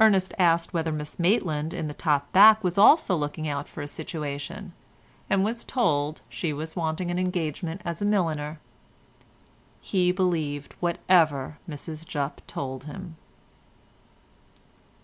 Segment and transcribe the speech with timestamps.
[0.00, 3.86] Ernest asked whether Miss Maitland in the top back was also looking out for a
[3.86, 4.72] situation,
[5.30, 8.58] and was told she was wanting an engagement as a milliner.
[9.80, 13.14] He believed whatever Mrs Jupp told him.